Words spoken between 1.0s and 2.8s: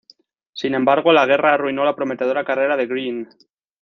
la guerra arruinó la prometedora carrera